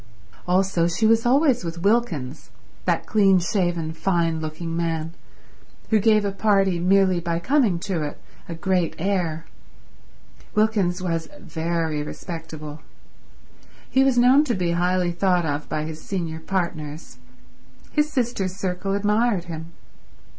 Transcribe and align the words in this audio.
Also 0.47 0.87
she 0.87 1.05
was 1.05 1.27
always 1.27 1.63
with 1.63 1.83
Wilkins, 1.83 2.49
that 2.85 3.05
clean 3.05 3.37
shaven, 3.37 3.93
fine 3.93 4.39
looking 4.39 4.75
man, 4.75 5.13
who 5.91 5.99
gave 5.99 6.25
a 6.25 6.31
party, 6.31 6.79
merely 6.79 7.19
by 7.19 7.37
coming 7.37 7.77
to 7.81 8.01
it, 8.01 8.19
a 8.49 8.55
great 8.55 8.95
air. 8.97 9.45
Wilkins 10.55 11.03
was 11.03 11.29
very 11.39 12.01
respectable. 12.01 12.81
He 13.91 14.03
was 14.03 14.17
known 14.17 14.43
to 14.45 14.55
be 14.55 14.71
highly 14.71 15.11
thought 15.11 15.45
of 15.45 15.69
by 15.69 15.83
his 15.83 16.01
senior 16.01 16.39
partners. 16.39 17.19
His 17.91 18.11
sister's 18.11 18.55
circle 18.55 18.95
admired 18.95 19.43
him. 19.43 19.71